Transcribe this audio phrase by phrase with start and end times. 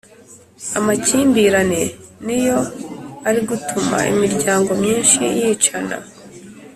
[0.79, 1.81] Amakimbirane
[2.25, 2.59] niyo
[3.27, 5.97] ari gutuma imiryango myinshi yicana